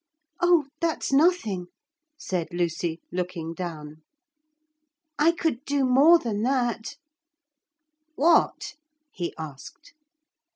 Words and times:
'Oh, 0.39 0.65
that's 0.79 1.13
nothing,' 1.13 1.67
said 2.17 2.47
Lucy, 2.51 2.99
looking 3.11 3.53
down. 3.53 3.97
'I 5.19 5.33
could 5.33 5.63
do 5.63 5.85
more 5.85 6.17
than 6.17 6.41
that.' 6.41 6.95
'What?' 8.15 8.73
he 9.11 9.31
asked. 9.37 9.93